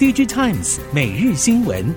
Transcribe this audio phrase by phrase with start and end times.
[0.00, 1.94] DigiTimes 每日新闻。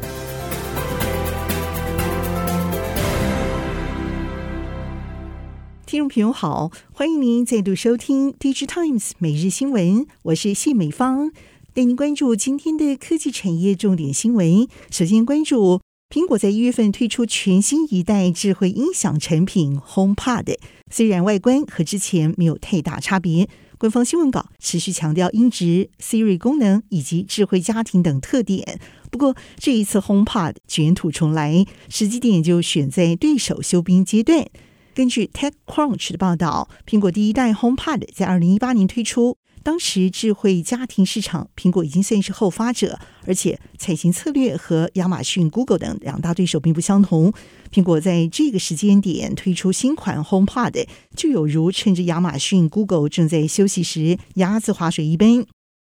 [5.86, 11.32] 听众朋友好，欢迎您再度收听 DigiTimes 每日新闻，我是谢美芳，
[11.74, 14.68] 带您关注今天的科技产业重点新闻。
[14.92, 15.80] 首先关注。
[16.14, 20.60] 苹果在一月份推出全新一代智慧音响产品 HomePod，
[20.92, 28.80] 虽然外观和之前没有太大差别，官方新闻稿持续强调音质、Siri 功能以及智慧家庭等特点。
[29.10, 34.46] 不过这一次 HomePod 卷土重来，时机点就选在对手休兵阶段。
[34.94, 39.36] 根据 TechCrunch 的报道，苹果第一代 HomePod 在二零一八年推出。
[39.62, 47.32] 当时智慧家庭市场，苹果已经算是后发者，而且采行策略和亚马逊、Google 等两大对手并不相同。
[47.72, 50.86] 苹果在这个时间点推出新款 HomePod，
[51.16, 55.46] 就有如趁着亚马逊、Google 正在休息时鸭子划水一般。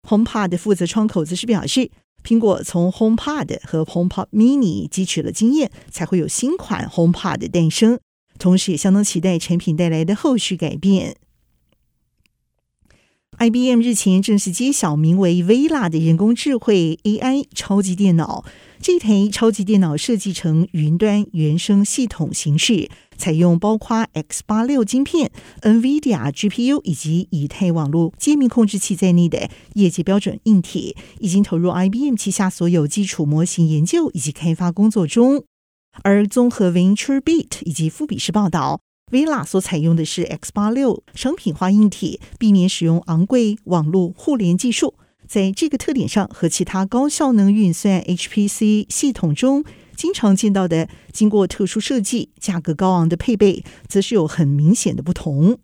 [0.07, 1.91] HomePod 负责窗口则是表示，
[2.23, 7.99] 苹果从 HomePod 和 HomePod Mini 汲取了经验，才会有新款 HomePod 的诞生。
[8.39, 11.17] 同时，也相当期待产品带来的后续改变。
[13.39, 18.45] IBM 日前正式揭晓名为 Vela 的人工智慧 AI 超级电脑。
[18.81, 25.33] 这台超级电脑设计成云端原生系统形式，采用包括 X86 晶片、
[25.63, 35.45] NVIDIA GPU 以及以太网络界面控制器在内的业界标准硬体，已经投入 IBM 旗下所有基础模型研究以及开发工作中。
[36.03, 38.81] 而综合 VentureBeat 以及富比士报道。
[39.15, 44.95] Vela 所采用的是 X 八六商品化硬体，避免使用昂贵网络互联技术。
[45.29, 55.59] 在这个特点上，和其他高效能运算 HPC 系统中经常见到的经过特殊设计、价格高昂的配备，则是有很明显的不同。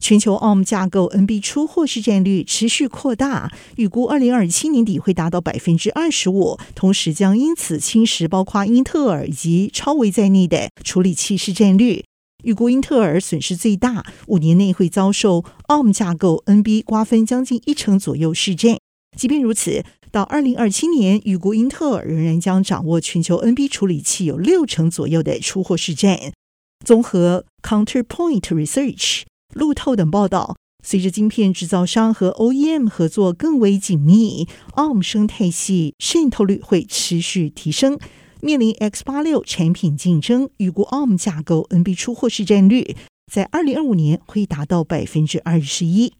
[0.00, 12.04] 全球 ARM 架构 NB 出货市占率持续扩大，预估二零二七年底会达到百分之二十五，同时将因此侵蚀包括英特尔以及超微在内的处理器市占率。
[12.44, 18.76] 预估英特尔损失最大，五年内会遭受 ARM 架构 NB 瓜分将近一成左右市占。
[19.16, 26.32] 即便如此，到二零二七年，预估英特尔仍然将掌握全球 NB 处理器有六成左右的出货市占。
[26.84, 29.22] 综合 Counterpoint Research。
[29.56, 37.98] 路透等报道，随着晶片制造商和 OEM 合作更为紧密，ARM 生态系渗透率会持续提升。
[38.42, 42.94] 面临 X86 产品竞争，预估 ARM 架构 NB 出货市占率
[43.32, 46.12] 在二零二五年会达到百分之二十一。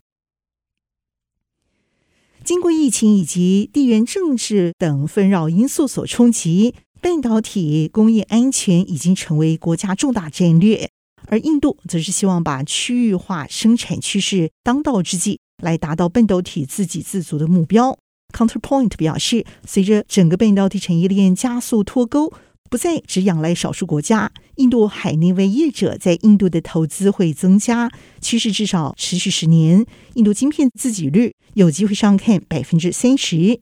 [2.42, 10.90] 经过疫情以及地缘政治等纷扰因素所冲击，半导体工业安全已经成为国家重大战略。
[11.26, 17.98] 而印度则是希望把区域化生产趋势当道之际，来达到半导体自给自足的目标。
[18.32, 22.32] Counterpoint 表示，随着整个半导体产业链加速脱钩，
[22.68, 29.86] 不再只仰赖少数国家，印度海内外业者在印度的投资会增加，趋势至少持续十年。
[30.14, 33.60] 印度晶片自给率有机会上看百分之三十。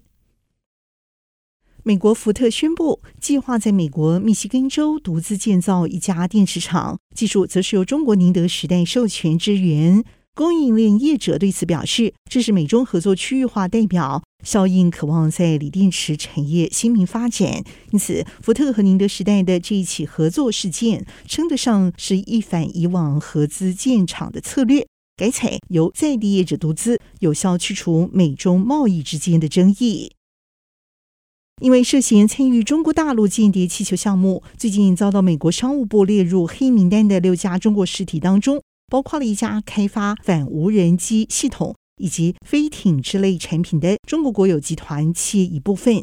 [1.87, 10.03] 美国福特宣布，计划在美国密西根州独自建造一家电池厂，技术则是由中国宁德时代授权支援。
[10.35, 17.63] 供应链业者对此表示，这是美中合作区域化代表效应，渴望在锂电池产业新明发展。
[17.91, 24.87] 因此，福特和宁德时代的这一起合作事件，称得上是一反以往合资建厂的策略，
[25.19, 30.13] 改采由在地业者独资，有效去除美中贸易之间的争议。
[31.63, 46.03] 因为涉嫌参与中国大陆间谍气球项目，最近遭到美国商务部列入黑名单的六家中国实体当中，包括了一家开发反无人机系统以及飞艇之类产品的中国国有集团企业一部分。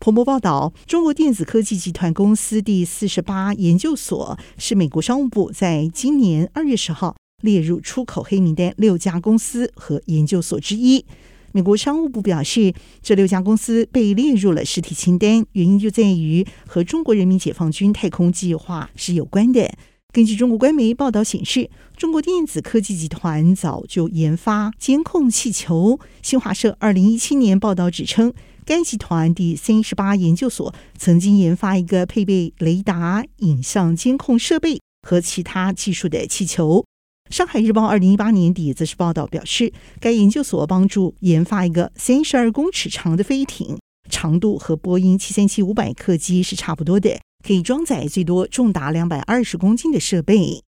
[0.00, 11.04] 彭博报道，中国电子科技集团公司第四十八研究所是美国商务部在今年二月十号列入出口黑名单六家公司和研究所之一。
[11.52, 12.72] 美国商务部表示，
[13.02, 19.70] 这六家公司被列入了实体清单，原因就在于和中国人民解放军太空计划是有关的。
[20.12, 26.00] 根据中国官媒报道显示，中国电子科技集团早就研发监控气球。
[26.20, 28.32] 新华社二零一七年报道指称，
[28.64, 36.84] 该集团第三十八研究所曾经研发一个配备雷达、影像监控设备和其他技术的气球。
[37.30, 43.78] 上海日报二零一八年底则是报道表示，该研究所帮助研发一个三十二公尺长的飞艇，
[44.10, 50.64] 长度和波音七三七五百客机是差不多的，可以装载最多重达两百二十公斤的设备。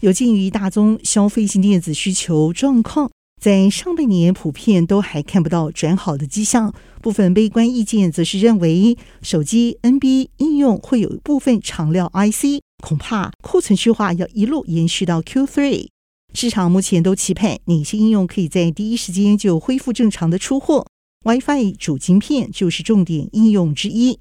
[0.00, 3.10] 有鉴于大宗消费性电子需求状况，
[3.40, 6.74] 在上半年普遍都还看不到转好的迹象。
[7.00, 15.88] 部分悲观意见则是认为，手机 NB 应用会有部分长料 IC，恐怕库存去化要一路延续到 Q3。
[16.34, 20.86] 市场目前都期盼哪些应用可以在第一时间就恢复正常的出货
[21.24, 24.18] ？WiFi 主晶片就是重点应用之一。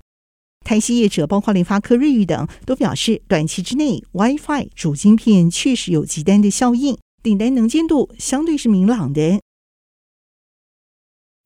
[0.66, 9.40] 台系业者包括联发科、瑞昱等都表示，短期之内 WiFi 主晶片确实有急单的效应，订单能见度相对是明朗的。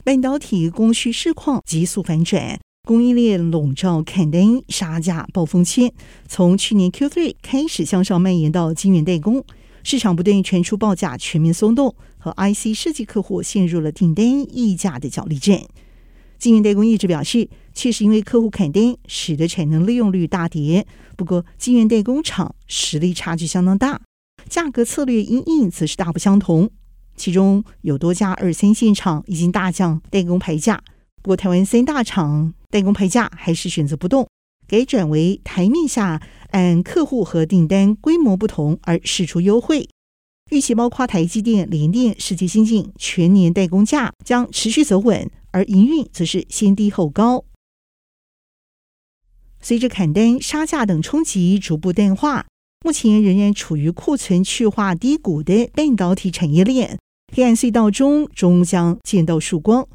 [0.03, 5.93] 半导体供需市况急速反转，供应链笼罩砍单杀价暴风圈，
[6.27, 9.45] 从去年 Q3 开始向上蔓延到晶圆代工，
[9.83, 15.61] 市场不断传出报价全面松动，和 IC 设计客户陷入了订单议价的角力战。
[16.39, 20.87] 晶圆代工一直表示，确实因为客户砍单，使得产能利用率大跌。
[21.15, 24.01] 不过，晶圆代工厂实力差距相当大，
[24.49, 26.71] 价格策略因应则是大不相同。
[27.15, 30.81] 其中有多家二三线厂已经大降代工牌价，
[31.21, 34.27] 不过台湾三大厂代工牌价还是选择不动，
[34.67, 36.19] 改转为台面下
[36.49, 39.87] 按客户和订单规模不同而释出优惠。
[40.49, 45.29] 预期包括台积电、联电、世界先进全年代工价将持续走稳。
[45.53, 47.43] 而营运则是先低后高。
[49.59, 52.45] 随着砍单、杀价等冲击逐步淡化，
[52.85, 56.97] 目前仍然处于库存去化低谷的半导体产业链，
[57.35, 59.85] 黑暗隧道中终将见到曙光。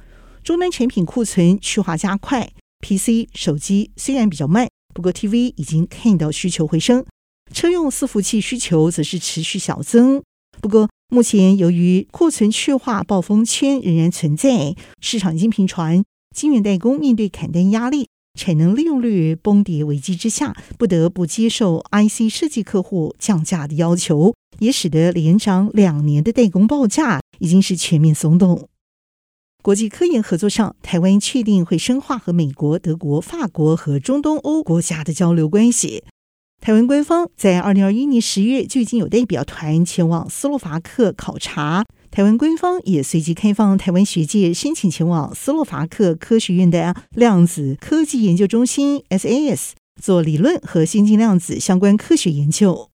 [0.44, 2.50] 终端产品库存去化加快
[2.80, 7.04] ，PC、手机虽然比较慢，不过 TV 已经看到需求回升，
[7.52, 10.22] 车用伺服器需求则是持续小增。
[10.60, 16.02] 不过，目前由于库存去化暴风圈仍然存在，市场已经频传，
[16.34, 18.08] 晶圆代工面对砍单压力、
[18.38, 28.68] 产能利用率崩跌危机之下，不得不接受 IC 设计客户降价的要求，也使得连涨两年的代工报价已经是全面松动。
[29.66, 36.04] 国际科研合作上，台湾确定会深化和美国、德国、法国和中东欧国家的交流关系。
[36.60, 49.70] 台湾官方在二零二一年十月就已经有代表团前往斯洛伐克考察，台湾官方也随即开放台湾学界申请前往斯洛伐克科学院的量子科技研究中心 SAS
[50.00, 52.88] 做理论和先进量子相关科学研究。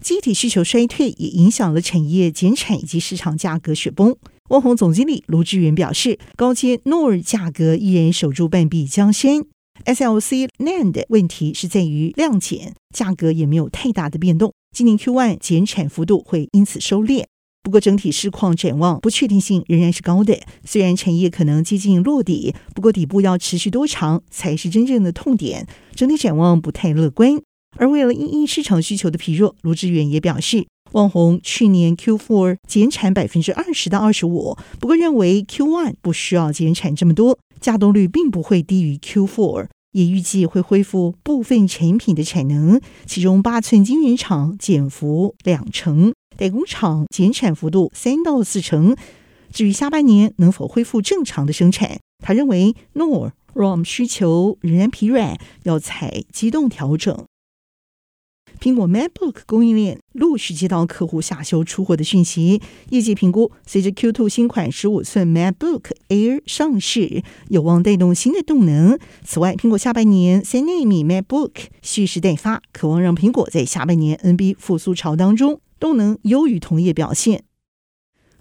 [0.00, 4.16] 机体需求衰退也影响了产业减产以及市场价格雪崩。
[4.50, 9.44] 旺宏总经理卢志远表示，高阶 NOR 价格依然守住半壁江山。
[9.84, 14.52] SLC NAND 问题是在于量减，价格也没有太大的变动。
[14.76, 17.26] 今年 Q1 减产幅度会因此收敛，
[17.62, 20.36] 不过整体市况展望不确定性仍然是高的。
[20.64, 27.40] 虽然产业可能接近落底，不过底部要持续多长才是真正的痛点，整体展望不太乐观。
[27.76, 37.38] 而为了因应市场需求的疲弱，卢志远也表示，旺宏去年 Q4 减产百分之二十到二十五，不过认为 Q1 不需要减产这么多。
[37.60, 48.96] 稼动率并不会低于 Q4，也预计会恢复部分产品的产能，其中八寸晶圆厂减幅两成，代工厂减产幅度三到四成。
[49.52, 57.24] 至于下半年能否恢复正常的生产，他认为 NOR ROM 需求仍然疲软，要采机动调整。
[58.60, 62.60] 苹果 MacBook 供应链陆续接到客户下修出货的讯息，
[62.90, 68.98] 业界评估，随着 Q2 新款15寸 MacBook Air 上市，有望带动新的动能。
[69.24, 77.44] 此外，苹果下半年三纳米 MacBook 蓄势待发，渴望让苹果在下半年 NB 复苏潮当中，动能优于同业表现。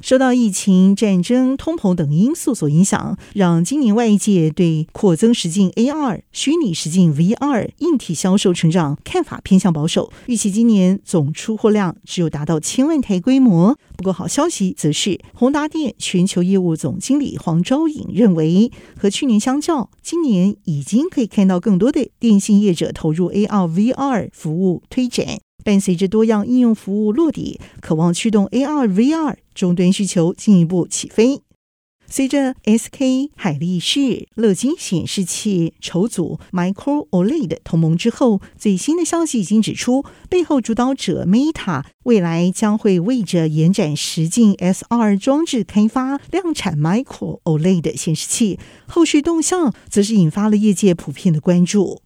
[0.01, 13.77] 受到疫情、战争、通膨等因素所影响，让今年外界对扩增实境 AR、虚拟实境 VR 硬体销售成长看法偏向保守，预期今年总出货量只有达到千万台规模。
[13.97, 25.39] 不过好消息则是，宏达电全球业务总经理黄昭颖认为，和去年相较，今年已经可以看到更多的电信业者投入 AR、VR 服务推展。
[25.63, 31.41] 伴随着多样应用服务落地，渴望驱动 AR、VR 终端需求进一步起飞。
[32.11, 52.01] 随着 SK 海力士、乐金显示器筹组 Micro OLED 同盟之后，最新的消息已经指出，背后主导者 Meta 未来将会为着延展实境 SR 装置开发量产 Micro OLED 显示器，后续动向则是引发了业界普遍的关注。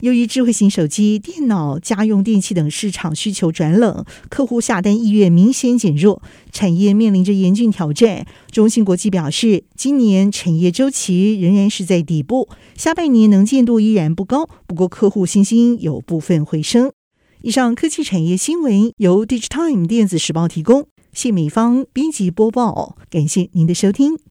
[0.00, 8.26] 由于智慧型手机、电脑、家用电器等市场需求转冷，客户下单意愿明显减弱，产业面临着严峻挑战。
[8.50, 16.92] 中芯国际表示，今年产业周期仍然是在底部，下半年能见度依然不高，不过客户信心有部分回升。
[17.42, 20.88] 以上科技产业新闻由 Digitime 电子时报提供。
[21.12, 24.20] 谢美芳编辑播报，感谢您的收听。